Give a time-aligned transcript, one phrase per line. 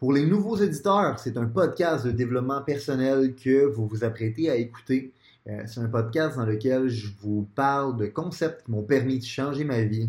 [0.00, 4.56] Pour les nouveaux éditeurs, c'est un podcast de développement personnel que vous vous apprêtez à
[4.56, 5.12] écouter.
[5.46, 9.24] Euh, c'est un podcast dans lequel je vous parle de concepts qui m'ont permis de
[9.24, 10.08] changer ma vie.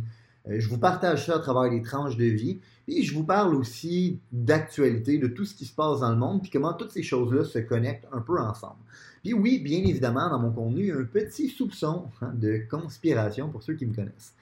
[0.49, 2.61] Euh, je vous partage ça à travers les tranches de vie.
[2.88, 6.41] Et je vous parle aussi d'actualité, de tout ce qui se passe dans le monde,
[6.41, 8.80] puis comment toutes ces choses-là se connectent un peu ensemble.
[9.23, 12.61] Puis oui, bien évidemment, dans mon contenu, il y a un petit soupçon hein, de
[12.71, 14.35] conspiration pour ceux qui me connaissent.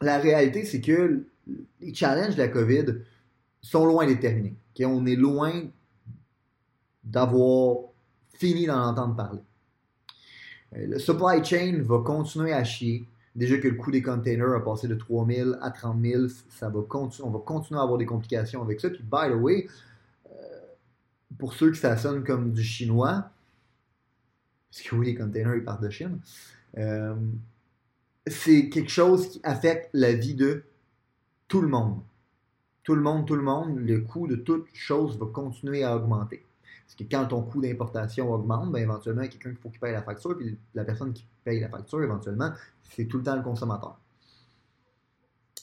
[0.00, 1.24] La réalité, c'est que
[1.80, 2.84] les challenges de la COVID
[3.64, 4.54] sont loin d'être terminés.
[4.80, 5.52] On est loin
[7.02, 7.78] d'avoir
[8.34, 9.40] fini d'en entendre parler.
[10.76, 13.04] Euh, le supply chain va continuer à chier.
[13.34, 16.68] Déjà que le coût des containers a passé de 3 000 à 30 000, ça
[16.68, 18.90] va on va continuer à avoir des complications avec ça.
[18.90, 19.66] Puis, by the way,
[20.30, 20.36] euh,
[21.38, 23.30] pour ceux que ça sonne comme du chinois,
[24.70, 26.20] parce que oui, les containers, ils partent de Chine,
[26.78, 27.14] euh,
[28.26, 30.64] c'est quelque chose qui affecte la vie de
[31.48, 32.00] tout le monde
[32.84, 36.44] tout le monde, tout le monde, le coût de toute chose va continuer à augmenter.
[36.86, 39.70] Parce que quand ton coût d'importation augmente, ben éventuellement, il y a quelqu'un qui faut
[39.70, 42.50] qu'il paye la facture, puis la personne qui paye la facture, éventuellement,
[42.82, 43.98] c'est tout le temps le consommateur.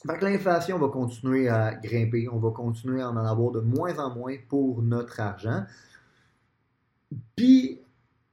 [0.06, 3.98] Fait que l'inflation va continuer à grimper, on va continuer à en avoir de moins
[4.00, 5.64] en moins pour notre argent.
[7.36, 7.80] Puis,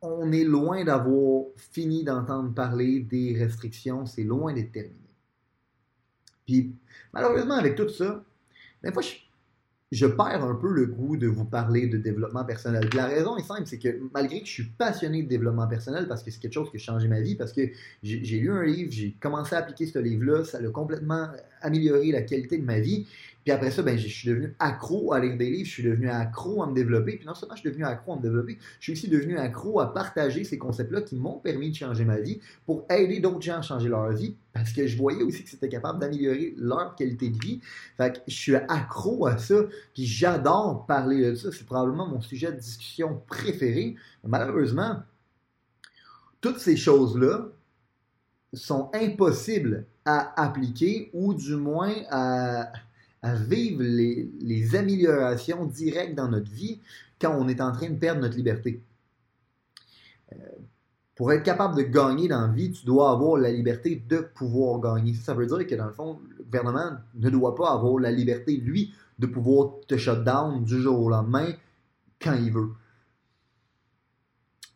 [0.00, 4.94] on est loin d'avoir fini d'entendre parler des restrictions, c'est loin d'être terminé.
[6.46, 6.74] Puis,
[7.12, 8.24] malheureusement, avec tout ça,
[8.82, 9.02] des fois,
[9.90, 12.88] je, perds un peu le goût de vous parler de développement personnel.
[12.94, 16.22] la raison est simple, c'est que malgré que je suis passionné de développement personnel, parce
[16.22, 17.62] que c'est quelque chose qui a changé ma vie, parce que
[18.02, 21.28] j'ai lu un livre, j'ai commencé à appliquer ce livre-là, ça a complètement
[21.62, 23.06] amélioré la qualité de ma vie.
[23.48, 26.10] Puis après ça, ben, je suis devenu accro à lire des livres, je suis devenu
[26.10, 27.16] accro à me développer.
[27.16, 29.80] Puis non seulement je suis devenu accro à me développer, je suis aussi devenu accro
[29.80, 33.58] à partager ces concepts-là qui m'ont permis de changer ma vie pour aider d'autres gens
[33.58, 37.30] à changer leur vie parce que je voyais aussi que c'était capable d'améliorer leur qualité
[37.30, 37.60] de vie.
[37.96, 39.62] Fait que je suis accro à ça,
[39.94, 41.50] puis j'adore parler de ça.
[41.50, 43.96] C'est probablement mon sujet de discussion préféré.
[44.24, 45.02] malheureusement,
[46.40, 47.48] toutes ces choses-là
[48.52, 52.72] sont impossibles à appliquer ou du moins à
[53.34, 56.80] vivre les, améliorations directes dans notre vie
[57.20, 58.80] quand on est en train de perdre notre liberté.
[60.32, 60.36] Euh,
[61.14, 64.78] pour être capable de gagner dans la vie, tu dois avoir la liberté de pouvoir
[64.80, 65.14] gagner.
[65.14, 68.56] Ça, veut dire que dans le fond, le gouvernement ne doit pas avoir la liberté,
[68.56, 71.52] lui, de pouvoir te shut down du jour au lendemain
[72.22, 72.70] quand il veut.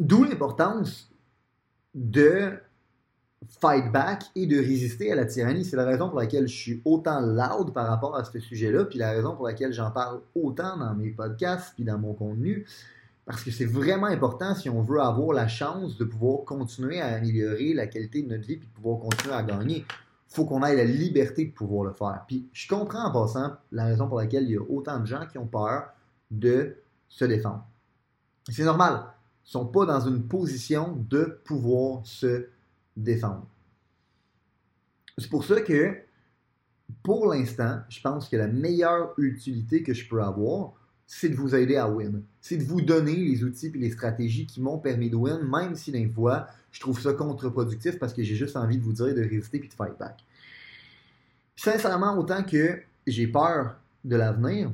[0.00, 1.12] D'où l'importance
[1.94, 2.55] de
[3.49, 5.65] fight back et de résister à la tyrannie.
[5.65, 8.99] C'est la raison pour laquelle je suis autant loud par rapport à ce sujet-là, puis
[8.99, 12.67] la raison pour laquelle j'en parle autant dans mes podcasts puis dans mon contenu.
[13.25, 17.15] Parce que c'est vraiment important si on veut avoir la chance de pouvoir continuer à
[17.15, 19.85] améliorer la qualité de notre vie puis de pouvoir continuer à gagner.
[19.89, 22.25] Il faut qu'on ait la liberté de pouvoir le faire.
[22.27, 25.27] Puis je comprends en passant la raison pour laquelle il y a autant de gens
[25.31, 25.91] qui ont peur
[26.31, 26.77] de
[27.09, 27.65] se défendre.
[28.51, 29.05] C'est normal.
[29.45, 32.49] Ils ne sont pas dans une position de pouvoir se défendre
[32.97, 33.47] défendre.
[35.19, 35.97] C'est pour ça que,
[37.03, 40.73] pour l'instant, je pense que la meilleure utilité que je peux avoir,
[41.07, 42.23] c'est de vous aider à win.
[42.41, 45.77] C'est de vous donner les outils et les stratégies qui m'ont permis de win, même
[45.77, 49.15] si d'un fois, je trouve ça contre-productif parce que j'ai juste envie de vous dire
[49.15, 50.25] de résister puis de fight back.
[51.55, 54.73] Sincèrement, autant que j'ai peur de l'avenir,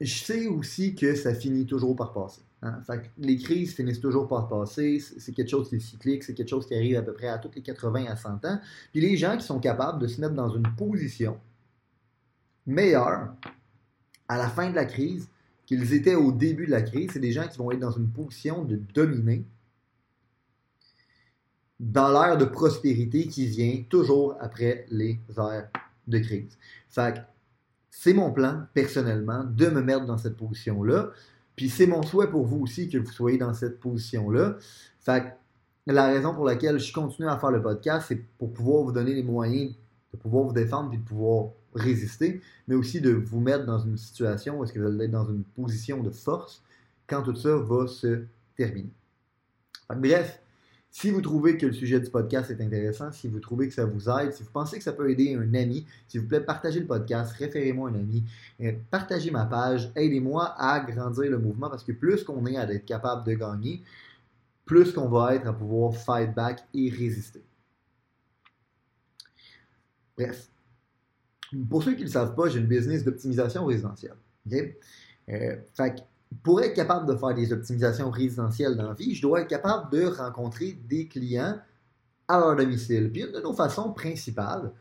[0.00, 2.42] je sais aussi que ça finit toujours par passer.
[2.62, 2.80] Hein.
[3.18, 4.98] les crises finissent toujours par passer.
[4.98, 7.38] C'est quelque chose qui est cyclique, c'est quelque chose qui arrive à peu près à
[7.38, 8.58] toutes les 80 à 100 ans.
[8.92, 11.38] Puis les gens qui sont capables de se mettre dans une position
[12.66, 13.34] meilleure
[14.28, 15.28] à la fin de la crise
[15.66, 18.08] qu'ils étaient au début de la crise, c'est des gens qui vont être dans une
[18.08, 19.44] position de dominer
[21.80, 25.68] dans l'ère de prospérité qui vient toujours après les ères
[26.06, 26.56] de crise.
[27.96, 31.10] C'est mon plan, personnellement, de me mettre dans cette position-là.
[31.54, 34.56] Puis c'est mon souhait pour vous aussi que vous soyez dans cette position-là.
[34.98, 35.32] Fait
[35.86, 39.14] la raison pour laquelle je continue à faire le podcast, c'est pour pouvoir vous donner
[39.14, 39.74] les moyens
[40.12, 43.96] de pouvoir vous défendre et de pouvoir résister, mais aussi de vous mettre dans une
[43.96, 46.62] situation où est-ce que vous allez être dans une position de force
[47.06, 48.24] quand tout ça va se
[48.56, 48.90] terminer.
[49.88, 50.42] bref,
[50.96, 53.84] Si vous trouvez que le sujet du podcast est intéressant, si vous trouvez que ça
[53.84, 56.78] vous aide, si vous pensez que ça peut aider un ami, s'il vous plaît, partagez
[56.78, 58.22] le podcast, référez-moi un ami,
[58.60, 62.72] euh, partagez ma page, aidez-moi à grandir le mouvement parce que plus qu'on est à
[62.72, 63.82] être capable de gagner,
[64.66, 67.42] plus qu'on va être à pouvoir fight back et résister.
[70.16, 70.48] Bref.
[71.68, 74.14] Pour ceux qui ne le savent pas, j'ai une business d'optimisation résidentielle.
[74.46, 74.76] OK?
[75.30, 75.56] Euh,
[76.42, 79.90] pour être capable de faire des optimisations résidentielles dans la vie, je dois être capable
[79.90, 81.58] de rencontrer des clients
[82.28, 83.10] à leur domicile.
[83.10, 84.72] Puis une de nos façons principales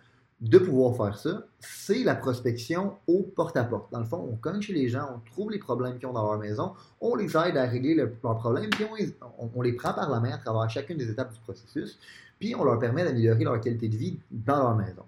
[0.42, 3.92] de pouvoir faire ça, c'est la prospection au porte-à-porte.
[3.94, 6.30] Dans le fond, on cogne chez les gens, on trouve les problèmes qu'ils ont dans
[6.30, 8.86] leur maison, on les aide à régler leurs problèmes, puis
[9.56, 11.98] on, les prend par la main à travers chacune des étapes du processus,
[12.40, 15.04] puis on leur permet d'améliorer leur qualité de vie dans leur maison.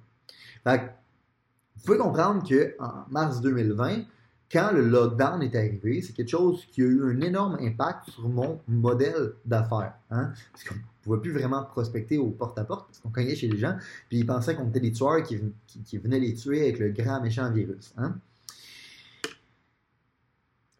[0.65, 4.03] Vous pouvez comprendre qu'en mars 2020,
[4.51, 8.29] quand le lockdown est arrivé, c'est quelque chose qui a eu un énorme impact sur
[8.29, 9.95] mon modèle d'affaires.
[10.11, 10.33] Hein?
[10.51, 13.75] Parce qu'on ne pouvait plus vraiment prospecter au porte-à-porte parce qu'on cognait chez les gens,
[14.07, 17.51] puis ils pensaient qu'on était des tueurs qui, venaient les tuer avec le grand méchant
[17.51, 17.93] virus.
[17.97, 18.15] Hein?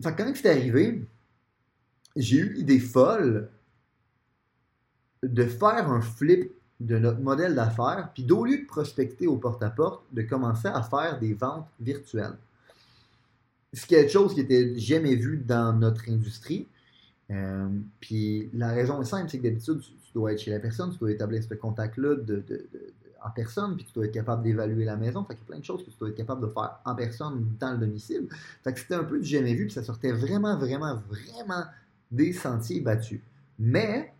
[0.04, 1.04] Fait quand c'est arrivé,
[2.16, 3.50] j'ai eu l'idée folle
[5.24, 10.04] de faire un flip de notre modèle d'affaires, puis d'au lieu de prospecter au porte-à-porte,
[10.12, 12.38] de commencer à faire des ventes virtuelles
[13.76, 16.68] c'est quelque chose qui était jamais vu dans notre industrie.
[17.32, 17.68] Euh,
[18.00, 20.98] puis la raison est simple, c'est que d'habitude, tu, dois être chez la personne, tu
[20.98, 22.16] dois établir ce contact-là
[23.24, 25.26] en personne, puis tu dois être capable d'évaluer la maison.
[25.26, 26.96] Fait qu'il y a plein de choses que tu dois être capable de faire en
[26.96, 28.28] personne dans le domicile.
[28.64, 31.66] Fait que c'était un peu du jamais vu, puis ça sortait vraiment, vraiment, vraiment
[32.12, 33.20] des sentiers battus.
[33.60, 34.14] Mais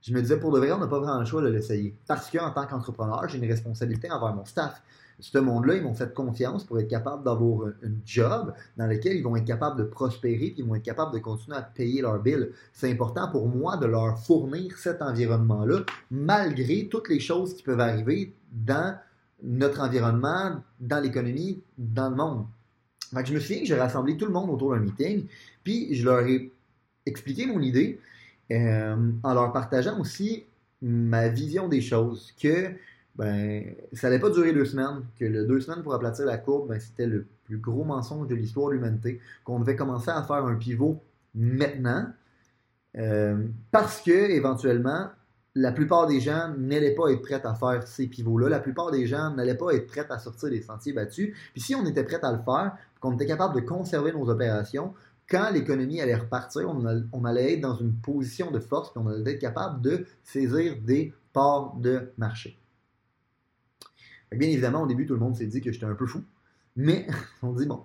[0.00, 1.94] je me disais, pour de vrai, on n'a pas vraiment le choix de l'essayer.
[2.06, 4.82] Parce qu'en tant qu'entrepreneur, j'ai une responsabilité envers mon staff
[5.20, 9.22] ce monde-là, ils m'ont fait confiance pour être capable d'avoir un, job dans lequel ils
[9.22, 12.20] vont être capables de prospérer, puis ils vont être capables de continuer à payer leurs
[12.20, 12.48] billes.
[12.72, 15.80] C'est important pour moi de leur fournir cet environnement-là,
[16.10, 18.96] malgré toutes les choses qui peuvent arriver dans
[19.42, 22.46] notre environnement, dans l'économie, dans le monde.
[23.12, 25.26] Fait je me souviens que j'ai rassemblé tout le monde autour d'un meeting,
[25.64, 26.52] puis je leur ai
[27.06, 27.98] expliqué mon idée
[28.52, 30.44] euh, en leur partageant aussi
[30.82, 32.72] ma vision des choses, que
[33.16, 36.80] ben, ça n'allait pas durer deux semaines, que deux semaines pour aplatir la courbe, ben,
[36.80, 40.54] c'était le plus gros mensonge de l'histoire de l'humanité, qu'on devait commencer à faire un
[40.54, 41.00] pivot
[41.34, 42.06] maintenant,
[42.96, 45.08] euh, parce que éventuellement,
[45.54, 49.06] la plupart des gens n'allaient pas être prêts à faire ces pivots-là, la plupart des
[49.06, 52.20] gens n'allaient pas être prêts à sortir des sentiers battus, puis si on était prêt
[52.22, 54.94] à le faire, qu'on était capable de conserver nos opérations,
[55.30, 59.34] quand l'économie allait repartir, on, allait être dans une position de force, puis on allait
[59.34, 62.59] être capable de saisir des parts de marché.
[64.32, 66.22] Bien évidemment, au début, tout le monde s'est dit que j'étais un peu fou.
[66.76, 67.06] Mais
[67.42, 67.84] on dit, bon,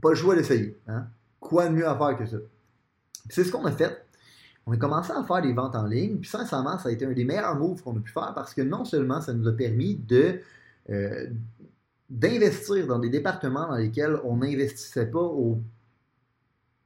[0.00, 0.76] pas le choix d'essayer.
[0.88, 1.06] Hein?
[1.40, 2.38] Quoi de mieux à faire que ça?
[3.28, 4.04] C'est ce qu'on a fait.
[4.66, 7.12] On a commencé à faire des ventes en ligne, puis sincèrement, ça a été un
[7.12, 9.96] des meilleurs moves qu'on a pu faire parce que non seulement ça nous a permis
[9.96, 10.40] de
[10.90, 11.26] euh,
[12.08, 15.28] d'investir dans des départements dans lesquels on n'investissait pas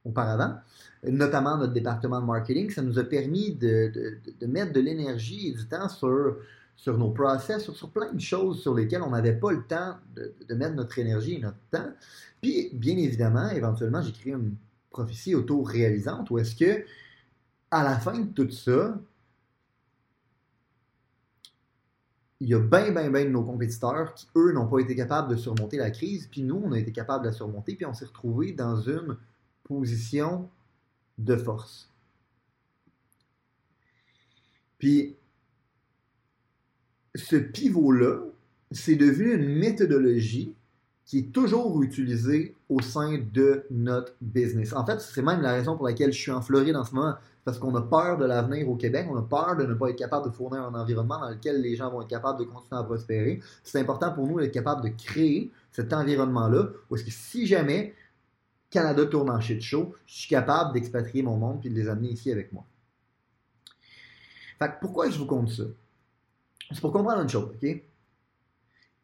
[0.05, 0.55] auparavant,
[1.03, 5.67] notamment notre département de marketing, ça nous a permis de mettre de l'énergie et du
[5.67, 6.37] temps sur
[6.77, 10.53] sur nos process, sur, plein de choses sur lesquelles on n'avait pas le temps de,
[10.53, 11.91] mettre notre énergie et notre temps.
[12.39, 14.55] Puis, bien évidemment, éventuellement, créé une
[14.91, 16.85] prophétie auto-réalisante où est-ce que,
[17.71, 18.97] à la fin de tout ça,
[22.39, 25.29] il y a bien, bien, bien de nos compétiteurs qui, eux, n'ont pas été capables
[25.29, 27.95] de surmonter la crise, puis nous, on a été capables de la surmonter, puis on
[27.95, 29.17] s'est retrouvés dans une
[29.63, 30.47] position
[31.17, 31.91] de force.
[34.77, 35.17] Puis,
[37.17, 38.19] ce pivot-là,
[38.71, 40.53] c'est devenu une méthodologie
[41.05, 44.73] qui est toujours utilisée au sein de notre business.
[44.73, 47.15] En fait, c'est même la raison pour laquelle je suis en Floride en ce moment,
[47.45, 49.97] parce qu'on a peur de l'avenir au Québec, on a peur de ne pas être
[49.97, 52.83] capable de fournir un environnement dans lequel les gens vont être capables de continuer à
[52.83, 53.39] prospérer.
[53.63, 57.95] C'est important pour nous d'être capable de créer cet environnement-là, parce que si jamais
[58.69, 62.09] Canada tourne en shit show, je suis capable d'expatrier mon monde et de les amener
[62.09, 62.65] ici avec moi.
[64.59, 65.63] Fait pourquoi je vous compte ça?
[66.71, 67.83] C'est pour comprendre une chose, OK?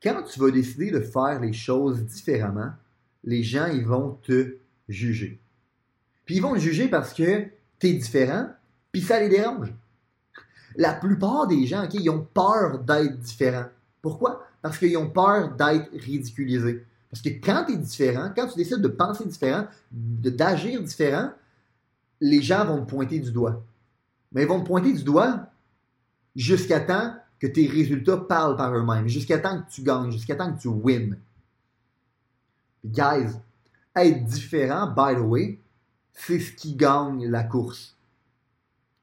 [0.01, 2.71] Quand tu vas décider de faire les choses différemment,
[3.23, 4.57] les gens, ils vont te
[4.89, 5.39] juger.
[6.25, 7.45] Puis ils vont te juger parce que
[7.79, 8.49] tu es différent,
[8.91, 9.73] puis ça les dérange.
[10.75, 13.67] La plupart des gens, OK, ils ont peur d'être différents.
[14.01, 14.45] Pourquoi?
[14.61, 16.85] Parce qu'ils ont peur d'être ridiculisés.
[17.09, 21.31] Parce que quand tu es différent, quand tu décides de penser différent, d'agir différent,
[22.19, 23.63] les gens vont te pointer du doigt.
[24.31, 25.47] Mais ils vont te pointer du doigt
[26.35, 30.53] jusqu'à temps que tes résultats parlent par eux-mêmes, jusqu'à temps que tu gagnes, jusqu'à temps
[30.53, 31.17] que tu wins.
[32.85, 33.37] Guys,
[33.93, 35.59] être différent, by the way,
[36.13, 37.97] c'est ce qui gagne la course.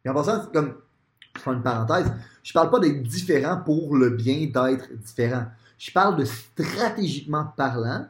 [0.02, 0.74] Et en passant, comme
[1.36, 2.10] je fais une parenthèse,
[2.42, 5.44] je parle pas d'être différent pour le bien d'être différent.
[5.76, 8.06] Je parle de stratégiquement parlant,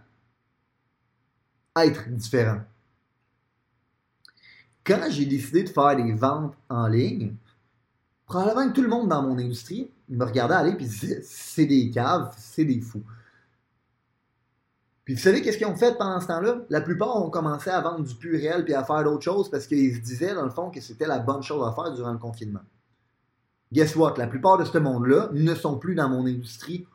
[1.75, 2.61] être différent.
[4.85, 7.35] Quand j'ai décidé de faire des ventes en ligne,
[8.27, 12.33] probablement que tout le monde dans mon industrie me regardait aller disait c'est des caves,
[12.37, 13.03] c'est des fous.
[15.05, 16.59] Puis vous savez qu'est-ce qu'ils ont fait pendant ce temps-là?
[16.69, 19.95] La plupart ont commencé à vendre du pur puis à faire d'autres choses parce qu'ils
[19.95, 22.61] se disaient dans le fond que c'était la bonne chose à faire durant le confinement.
[23.73, 24.15] Guess what?
[24.19, 26.87] La plupart de ce monde-là ne sont plus dans mon industrie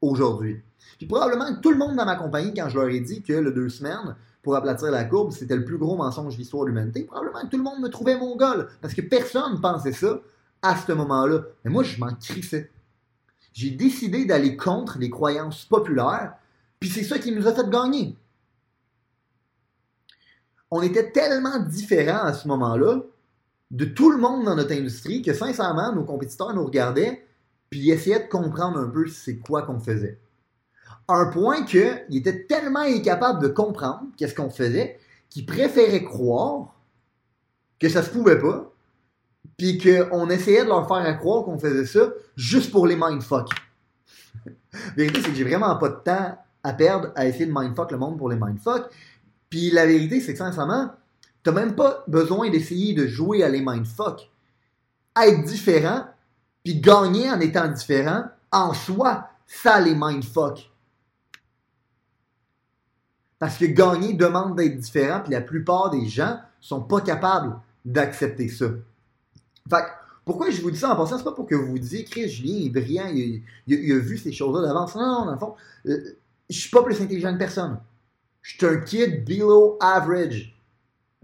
[0.00, 0.62] aujourd'hui.
[0.98, 3.32] Puis probablement que tout le monde dans ma compagnie, quand je leur ai dit que
[3.32, 6.70] le deux semaines, pour aplatir la courbe, c'était le plus gros mensonge de l'histoire de
[6.70, 9.92] l'humanité, probablement que tout le monde me trouvait mon gars, parce que personne ne pensait
[9.92, 10.20] ça
[10.62, 11.42] à ce moment-là.
[11.64, 12.70] Mais moi, je m'en crissais.
[13.52, 16.34] J'ai décidé d'aller contre les croyances populaires,
[16.78, 18.16] puis c'est ça qui nous a fait gagner.
[20.70, 23.00] On était tellement différents à ce moment-là
[23.70, 27.24] de tout le monde dans notre industrie que sincèrement, nos compétiteurs nous regardaient
[27.70, 30.18] puis essayaient de comprendre un peu c'est quoi qu'on faisait.
[31.08, 34.98] un point qu'ils étaient tellement incapables de comprendre qu'est-ce qu'on faisait
[35.30, 36.74] qu'ils préféraient croire
[37.78, 38.72] que ça se pouvait pas,
[39.58, 43.48] puis qu'on essayait de leur faire croire qu'on faisait ça juste pour les mindfuck.
[44.46, 44.52] la
[44.96, 47.98] vérité, c'est que j'ai vraiment pas de temps à perdre à essayer de mindfuck le
[47.98, 48.88] monde pour les mindfuck.
[49.50, 50.92] Puis la vérité, c'est que sincèrement,
[51.42, 54.30] t'as même pas besoin d'essayer de jouer à les mindfuck.
[55.20, 56.04] Être différent,
[56.62, 60.70] puis gagner en étant différent, en soi, ça les mindfuck.
[63.40, 68.48] Parce que gagner demande d'être différent, puis la plupart des gens sont pas capables d'accepter
[68.48, 68.66] ça.
[69.68, 69.84] Fait
[70.24, 72.28] pourquoi je vous dis ça en passant, c'est pas pour que vous vous disiez, Chris
[72.28, 74.94] Julien est brillant, il, a vu ces choses-là d'avance.
[74.94, 75.54] Non, non, dans le fond,
[75.86, 76.18] euh,
[76.50, 77.80] je suis pas plus intelligent que personne.
[78.42, 80.54] Je suis un kid below average.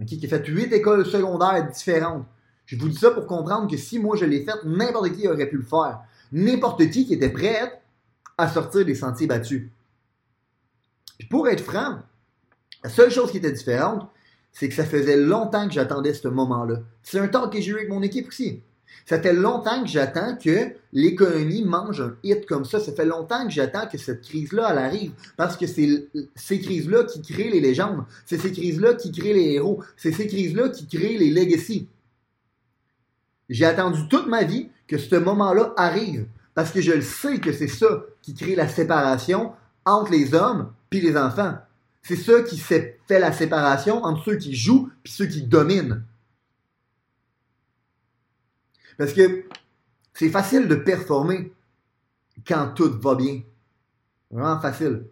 [0.01, 2.25] Un kid qui a fait huit écoles secondaires différentes.
[2.65, 5.51] Je vous dis ça pour comprendre que si moi je l'ai fait, n'importe qui aurait
[5.51, 6.01] pu le faire.
[6.33, 7.83] N'importe qui qui était prêt
[8.39, 9.69] à sortir des sentiers battus.
[11.29, 11.99] Pour être franc,
[12.83, 14.09] la seule chose qui était différente,
[14.55, 16.77] c'est que ça faisait longtemps que j'attendais ce moment-là.
[17.03, 18.63] C'est un temps que j'ai eu avec mon équipe aussi.
[19.05, 22.79] Ça fait longtemps que j'attends que l'économie mange un hit comme ça.
[22.79, 25.13] Ça fait longtemps que j'attends que cette crise-là, arrive.
[25.37, 28.05] Parce que c'est ces crises-là qui créent les légendes.
[28.25, 29.83] C'est ces crises-là qui créent les héros.
[29.97, 31.89] C'est ces crises-là qui créent les legacies.
[33.51, 36.27] J'ai attendu toute ma vie que ce moment-là arrive.
[36.55, 39.53] Parce que je le sais que c'est ça qui crée la séparation
[39.85, 41.59] entre les hommes puis les enfants.
[42.07, 46.05] C'est ça qui fait la séparation entre ceux qui jouent et ceux qui dominent.
[48.99, 49.47] Parce que
[50.13, 51.53] c'est facile de performer
[52.47, 53.43] quand tout va bien.
[54.31, 55.07] Vraiment facile.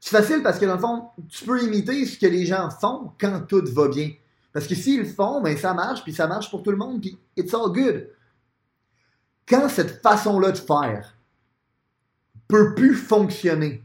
[0.00, 3.12] C'est facile parce que dans le fond, tu peux imiter ce que les gens font
[3.20, 4.12] quand tout va bien.
[4.54, 7.02] Parce que s'ils le font, ben ça marche, puis ça marche pour tout le monde,
[7.02, 8.08] puis it's all good.
[9.46, 11.14] Quand cette façon-là de faire
[12.48, 13.84] peut plus fonctionner,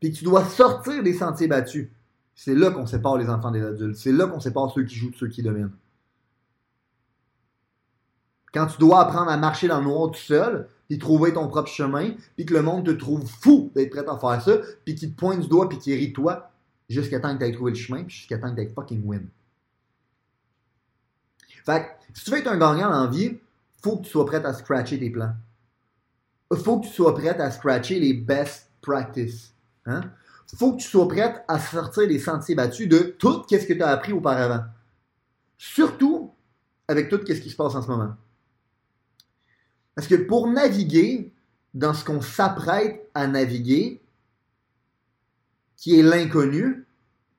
[0.00, 1.88] puis tu dois sortir des sentiers battus.
[2.34, 3.96] C'est là qu'on sépare les enfants des adultes.
[3.96, 5.72] C'est là qu'on sépare ceux qui jouent de ceux qui dominent.
[8.52, 11.68] Quand tu dois apprendre à marcher dans le noir tout seul, puis trouver ton propre
[11.68, 15.12] chemin, puis que le monde te trouve fou d'être prêt à faire ça, puis qu'il
[15.12, 16.50] te pointe du doigt, puis qu'il rit toi,
[16.88, 19.28] jusqu'à temps que tu aies trouvé le chemin, puis jusqu'à temps que tu fucking win.
[21.64, 23.38] Fait que, si tu veux être un gagnant dans la vie,
[23.82, 25.34] faut que tu sois prêt à scratcher tes plans.
[26.54, 29.52] Faut que tu sois prêt à scratcher les best practices.
[29.88, 30.02] Hein?
[30.56, 33.82] faut que tu sois prête à sortir des sentiers battus de tout ce que tu
[33.82, 34.64] as appris auparavant.
[35.56, 36.32] Surtout
[36.86, 38.14] avec tout ce qui se passe en ce moment.
[39.94, 41.32] Parce que pour naviguer
[41.74, 44.00] dans ce qu'on s'apprête à naviguer,
[45.76, 46.86] qui est l'inconnu,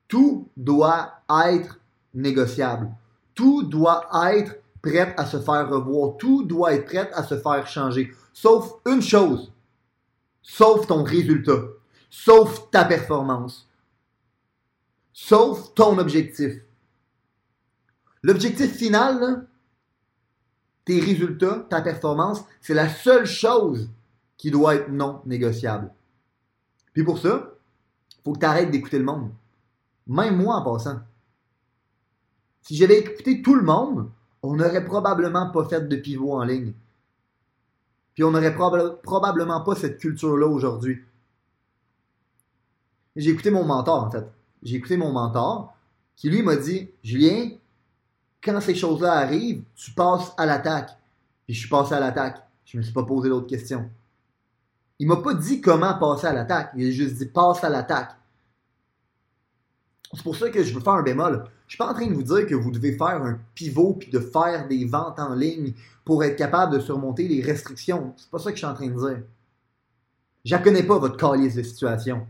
[0.06, 1.78] tout doit être
[2.14, 2.90] négociable.
[3.34, 6.16] Tout doit être prêt à se faire revoir.
[6.16, 8.12] Tout doit être prêt à se faire changer.
[8.32, 9.52] Sauf une chose.
[10.42, 11.60] Sauf ton résultat
[12.10, 13.68] sauf ta performance,
[15.12, 16.60] sauf ton objectif.
[18.22, 19.46] L'objectif final,
[20.84, 23.88] tes résultats, ta performance, c'est la seule chose
[24.36, 25.90] qui doit être non négociable.
[26.92, 27.54] Puis pour ça,
[28.18, 29.30] il faut que tu arrêtes d'écouter le monde.
[30.06, 31.00] Même moi en passant.
[32.62, 34.10] Si j'avais écouté tout le monde,
[34.42, 36.72] on n'aurait probablement pas fait de pivot en ligne.
[38.14, 41.02] Puis on n'aurait probablement pas cette culture-là aujourd'hui.
[43.16, 44.26] J'ai écouté mon mentor, en fait.
[44.62, 45.74] J'ai écouté mon mentor
[46.16, 47.50] qui, lui, m'a dit Julien,
[48.42, 50.90] quand ces choses-là arrivent, tu passes à l'attaque.
[51.44, 52.46] Puis je suis passé à l'attaque.
[52.64, 53.88] Je me suis pas posé d'autres questions.
[54.98, 56.72] Il m'a pas dit comment passer à l'attaque.
[56.76, 58.12] Il a juste dit passe à l'attaque.
[60.12, 61.44] C'est pour ça que je veux faire un bémol.
[61.66, 64.10] Je suis pas en train de vous dire que vous devez faire un pivot puis
[64.10, 65.72] de faire des ventes en ligne
[66.04, 68.12] pour être capable de surmonter les restrictions.
[68.16, 69.22] C'est pas ça que je suis en train de dire.
[70.44, 72.26] Je ne connais pas votre calice de situation.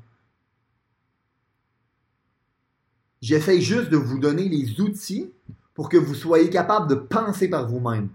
[3.20, 5.32] J'essaie juste de vous donner les outils
[5.74, 8.08] pour que vous soyez capable de penser par vous-même.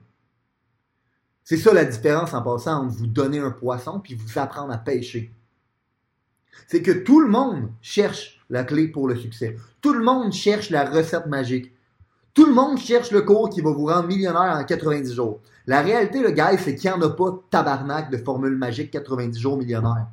[1.44, 4.80] C'est ça la différence en passant entre vous donner un poisson puis vous apprendre à
[4.80, 5.32] pêcher.
[6.68, 9.56] C'est que tout le monde cherche la clé pour le succès.
[9.82, 11.72] Tout le monde cherche la recette magique.
[12.34, 15.42] Tout le monde cherche le cours qui va vous rendre millionnaire en 90 jours.
[15.68, 19.40] La réalité, le gars, c'est qu'il n'y en a pas tabarnak de formule magique 90
[19.40, 20.08] jours millionnaire.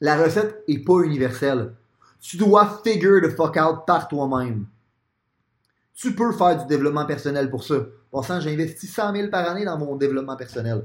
[0.00, 1.74] La recette est pas universelle.
[2.20, 4.66] Tu dois figure the fuck out par toi-même.
[5.94, 7.76] Tu peux faire du développement personnel pour ça.
[8.10, 10.84] Pour ça, j'ai investi 100 000 par année dans mon développement personnel.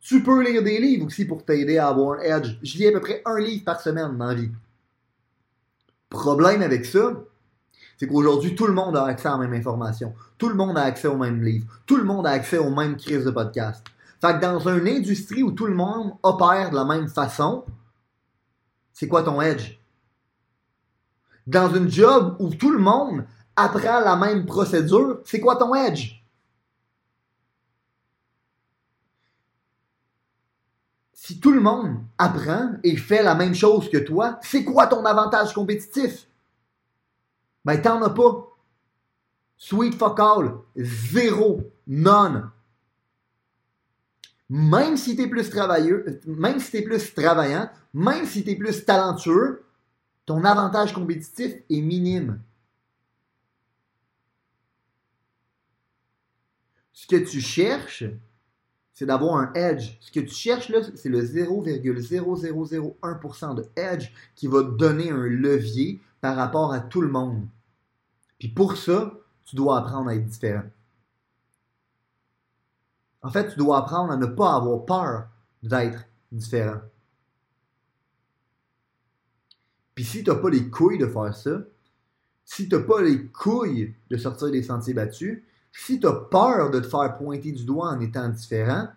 [0.00, 2.58] Tu peux lire des livres aussi pour t'aider à avoir un edge.
[2.62, 4.50] Je lis à peu près un livre par semaine dans la vie.
[6.08, 7.12] Problème avec ça,
[7.98, 10.14] c'est qu'aujourd'hui, tout le monde a accès à la même information.
[10.38, 11.66] Tout le monde a accès au même livre.
[11.86, 13.84] Tout le monde a accès aux mêmes crises de podcast.
[14.20, 17.64] Fait que dans une industrie où tout le monde opère de la même façon,
[18.92, 19.79] c'est quoi ton edge?
[21.46, 23.24] Dans une job où tout le monde
[23.56, 26.20] apprend la même procédure, c'est quoi ton edge?
[31.30, 35.04] si tout le monde apprend et fait la même chose que toi, c'est quoi ton
[35.04, 36.26] avantage compétitif?
[37.64, 38.48] Ben, t'en as pas.
[39.56, 40.54] Sweet fuck all.
[40.76, 41.70] Zéro.
[41.86, 42.50] None.
[44.48, 49.62] Même si t'es plus travailleux, même si t'es plus travaillant, même si t'es plus talentueux,
[50.30, 52.40] ton avantage compétitif est minime.
[56.92, 58.04] Ce que tu cherches,
[58.92, 59.98] c'est d'avoir un edge.
[60.00, 66.00] Ce que tu cherches c'est le 0,0001% de edge qui va te donner un levier
[66.20, 67.48] par rapport à tout le monde.
[68.38, 69.12] Puis pour ça,
[69.46, 70.62] tu dois apprendre à être différent.
[73.22, 75.26] En fait, tu dois apprendre à ne pas avoir peur
[75.64, 76.78] d'être différent.
[79.94, 81.62] Puis si tu n'as pas les couilles de faire ça,
[82.44, 86.70] si tu n'as pas les couilles de sortir des sentiers battus, si tu as peur
[86.70, 88.88] de te faire pointer du doigt en étant différent,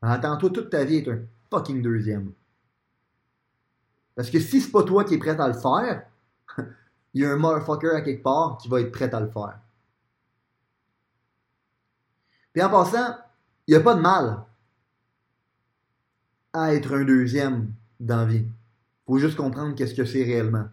[0.00, 2.32] attends-toi toute ta vie être un fucking deuxième.
[4.14, 6.06] Parce que si c'est pas toi qui es prêt à le faire,
[7.14, 9.58] il y a un motherfucker à quelque part qui va être prêt à le faire.
[12.52, 13.16] Puis en passant,
[13.66, 14.44] il n'y a pas de mal
[16.52, 18.46] à être un deuxième dans vie.
[19.06, 20.68] Faut juste comprendre qu'est-ce que c'est réellement.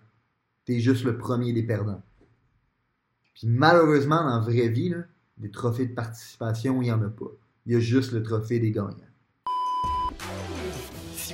[0.65, 2.03] T'es juste le premier des perdants.
[3.33, 4.93] Puis malheureusement, dans la vraie vie,
[5.37, 7.31] des trophées de participation, il n'y en a pas.
[7.65, 9.08] Il y a juste le trophée des gagnants.